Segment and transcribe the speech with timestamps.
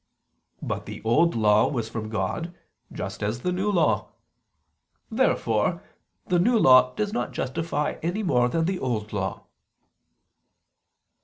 [0.63, 2.55] But the Old Law was from God
[2.91, 4.07] just as the New Law.
[5.11, 5.83] Therefore
[6.25, 9.45] the New Law does not justify any more than the Old Law.